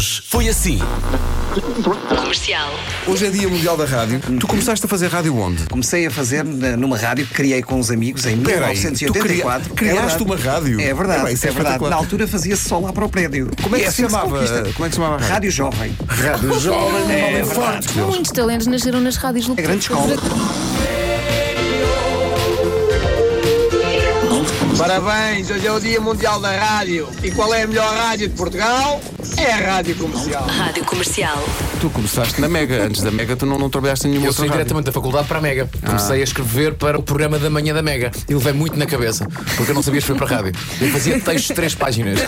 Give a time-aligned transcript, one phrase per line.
[0.00, 0.78] Hoje foi assim.
[2.08, 2.70] Comercial.
[3.06, 4.18] Hoje é Dia Mundial da Rádio.
[4.40, 5.64] Tu começaste a fazer rádio onde?
[5.66, 9.68] Comecei a fazer na- numa rádio que criei com uns amigos em Peraí, 1984.
[9.68, 10.24] tu cria- criaste É verdade.
[10.24, 10.80] uma rádio?
[10.80, 11.74] É verdade, É bem, isso é é verdade.
[11.74, 11.90] espetacular.
[11.90, 13.50] Na altura fazia-se só lá para o prédio.
[13.62, 14.28] Como é que se assim chamava?
[14.30, 15.34] Como é que se chamava a rádio?
[15.34, 15.96] Rádio Jovem.
[16.08, 17.54] Rádio Jovem, É é verdade.
[17.54, 17.98] forte.
[17.98, 20.16] Muitos talentos nasceram nas rádios É grande escola.
[24.78, 27.06] Parabéns, hoje é o Dia Mundial da Rádio.
[27.22, 28.98] E qual é a melhor rádio de Portugal?
[29.40, 30.46] É a Rádio Comercial.
[30.46, 31.38] Rádio Comercial.
[31.80, 32.84] Tu começaste na Mega.
[32.84, 34.58] Antes da Mega, tu não, não trabalhaste em nenhuma Eu outra saí rádio.
[34.64, 35.68] diretamente da faculdade para a Mega.
[35.84, 38.10] Comecei a escrever para o programa da manhã da Mega.
[38.28, 39.26] E levei muito na cabeça,
[39.56, 40.60] porque eu não sabia escrever para a rádio.
[40.80, 42.20] Eu fazia textos de três páginas.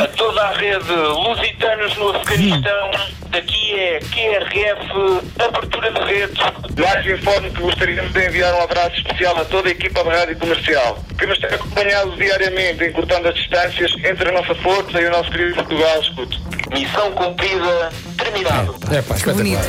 [0.00, 2.90] a toda a rede Lusitanos no Afeganistão.
[3.32, 6.34] Daqui é QRF Abertura de Rede.
[6.76, 10.12] Já te informo que gostaríamos de enviar um abraço especial a toda a equipa da
[10.12, 15.06] Rádio Comercial, que nos tem acompanhado diariamente, encurtando as distâncias entre a nossa força e
[15.06, 16.00] o nosso querido Portugal.
[16.02, 16.42] Escute.
[16.72, 18.76] Missão cumprida, terminado.
[18.94, 19.64] É pá, espetacular.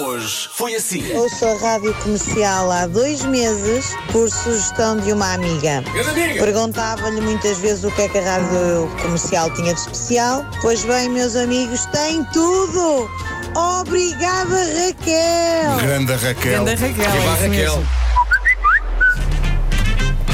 [0.00, 1.12] Hoje foi assim.
[1.14, 5.84] Ouço a rádio comercial há dois meses por sugestão de uma amiga.
[6.38, 10.44] Perguntava-lhe muitas vezes o que é que a rádio comercial tinha de especial.
[10.60, 13.08] Pois bem, meus amigos, tem tudo!
[13.54, 15.76] Obrigada, Raquel!
[15.80, 16.64] Grande Raquel.
[16.64, 17.48] Ganda Raquel, é isso Raquel.
[17.50, 17.88] mesmo.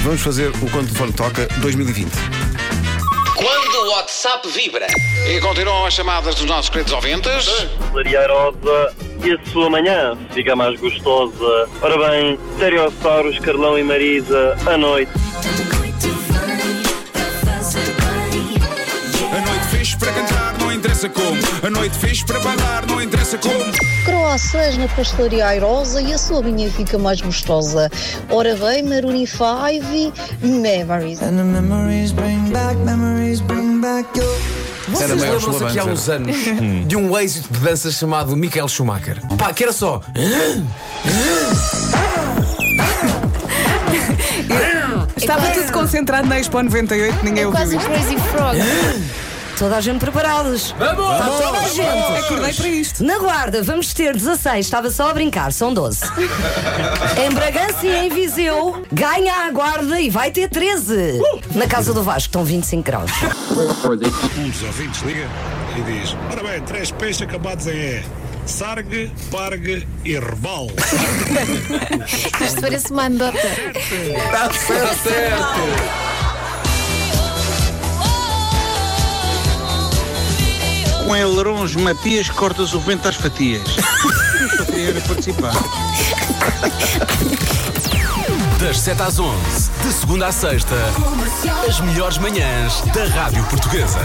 [0.03, 2.11] Vamos fazer o Quando o Telefone Toca 2020.
[3.37, 4.87] Quando o WhatsApp vibra.
[5.29, 7.47] E continuam as chamadas dos nossos queridos ouvintes.
[7.93, 8.95] Maria Rosa
[9.25, 11.69] e a sua manhã fica mais gostosa.
[11.83, 15.13] Ora bem, Stereossauros, Carlão e Marisa, à noite.
[19.33, 21.39] A noite fixe para cantar, não interessa como.
[21.63, 23.65] A noite fixe para bailar, não interessa como.
[24.05, 27.91] Croissants na pastelaria Airosa e a sua vinha fica mais gostosa.
[28.31, 29.39] Ora bem, Maroon 5
[30.43, 31.21] Memories.
[31.21, 31.31] Vocês
[34.11, 34.60] Era
[34.91, 36.37] maior lembram-se aqui há uns anos
[36.87, 39.19] de um êxito de dança chamado Michael Schumacher?
[39.37, 40.01] Pá, que era só.
[45.17, 47.91] Estava tudo concentrado na Expo 98, ninguém ouviu Quase um isto.
[47.91, 48.59] Crazy Frog.
[49.61, 50.75] Toda a gente preparados.
[50.79, 51.13] Vamos!
[51.13, 52.25] Está toda a gente.
[52.25, 53.05] Acordei para isto.
[53.05, 56.01] Na guarda, vamos ter 16, estava só a brincar, são 12.
[57.23, 61.21] em Bragança e em Viseu, ganha a guarda e vai ter 13.
[61.55, 63.13] Na casa do Vasco estão 25 graus.
[64.39, 65.29] Um dos ouvintes liga
[65.77, 68.03] e diz: Ora bem, três peixes acabados em E.
[68.47, 70.69] Sargue, Pargue e Rebal.
[72.41, 73.37] Isto parece uma anedota.
[73.37, 76.10] Está certo, certo.
[81.11, 83.65] Com ailerons Matias cortas o vento às fatias.
[84.41, 85.53] Eu só queria participar.
[88.61, 90.77] Das 7 às 11, de segunda à sexta,
[91.69, 93.99] as melhores manhãs da Rádio Portuguesa.